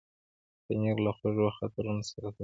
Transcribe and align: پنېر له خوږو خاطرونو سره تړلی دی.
پنېر 0.65 0.97
له 1.05 1.11
خوږو 1.17 1.47
خاطرونو 1.57 2.03
سره 2.11 2.27
تړلی 2.35 2.37
دی. 2.37 2.39